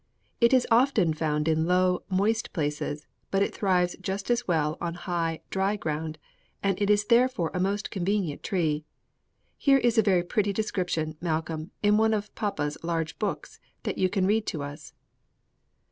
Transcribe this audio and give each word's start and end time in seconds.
It 0.39 0.51
is 0.51 0.65
often 0.71 1.13
found 1.13 1.47
in 1.47 1.67
low, 1.67 2.01
moist 2.09 2.53
places, 2.53 3.05
but 3.29 3.43
it 3.43 3.53
thrives 3.53 3.95
just 4.01 4.31
as 4.31 4.47
well 4.47 4.75
in 4.81 4.95
high, 4.95 5.43
dry 5.51 5.75
ground; 5.75 6.17
and 6.63 6.81
it 6.81 6.89
is 6.89 7.05
therefore 7.05 7.51
a 7.53 7.59
most 7.59 7.91
convenient 7.91 8.41
tree. 8.41 8.83
Here 9.59 9.77
is 9.77 9.99
a 9.99 10.01
very 10.01 10.23
pretty 10.23 10.53
description, 10.53 11.17
Malcolm, 11.21 11.69
in 11.83 11.97
one 11.97 12.15
of 12.15 12.33
papa's 12.33 12.79
large 12.81 13.19
books, 13.19 13.59
that 13.83 13.99
you 13.99 14.09
can 14.09 14.25
read 14.25 14.47
to 14.47 14.63
us." 14.63 14.93